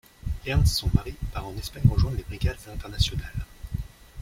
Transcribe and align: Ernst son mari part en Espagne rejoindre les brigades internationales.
Ernst 0.47 0.77
son 0.77 0.89
mari 0.95 1.13
part 1.31 1.45
en 1.47 1.55
Espagne 1.59 1.83
rejoindre 1.87 2.17
les 2.17 2.23
brigades 2.23 2.57
internationales. 2.73 3.35